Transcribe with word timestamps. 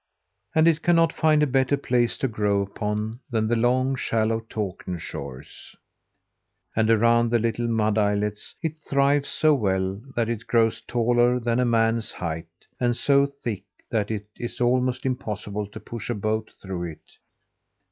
And 0.55 0.67
it 0.67 0.81
cannot 0.81 1.13
find 1.13 1.43
a 1.43 1.45
better 1.45 1.77
place 1.77 2.17
to 2.17 2.27
grow 2.27 2.63
upon, 2.63 3.19
than 3.29 3.47
the 3.47 3.55
long, 3.55 3.95
shallow 3.95 4.39
Takern 4.39 4.97
shores, 4.99 5.75
and 6.75 6.89
around 6.89 7.29
the 7.29 7.37
little 7.37 7.67
mud 7.67 7.99
islets. 7.99 8.55
It 8.63 8.79
thrives 8.79 9.29
so 9.29 9.53
well 9.53 10.01
that 10.15 10.27
it 10.27 10.47
grows 10.47 10.81
taller 10.81 11.39
than 11.39 11.59
a 11.59 11.65
man's 11.65 12.13
height, 12.13 12.49
and 12.79 12.97
so 12.97 13.27
thick 13.27 13.65
that 13.91 14.09
it 14.09 14.25
is 14.37 14.59
almost 14.59 15.05
impossible 15.05 15.67
to 15.67 15.79
push 15.79 16.09
a 16.09 16.15
boat 16.15 16.49
through 16.59 16.93
it. 16.93 17.17